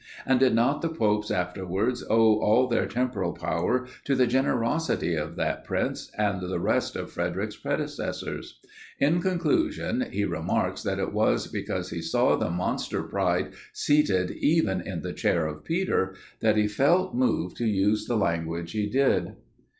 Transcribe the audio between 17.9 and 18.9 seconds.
the language he